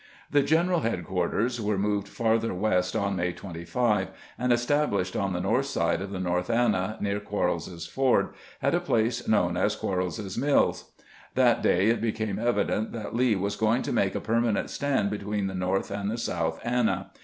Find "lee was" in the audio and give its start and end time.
13.15-13.55